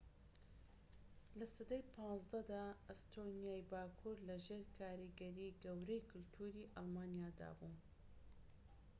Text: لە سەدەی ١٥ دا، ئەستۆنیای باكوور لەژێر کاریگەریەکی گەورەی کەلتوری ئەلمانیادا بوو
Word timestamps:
لە 1.37 1.45
سەدەی 1.55 1.83
١٥ 1.93 2.29
دا، 2.51 2.65
ئەستۆنیای 2.87 3.67
باكوور 3.71 4.17
لەژێر 4.29 4.63
کاریگەریەکی 4.77 5.59
گەورەی 5.63 6.07
کەلتوری 6.11 6.69
ئەلمانیادا 6.75 7.49
بوو 7.59 7.75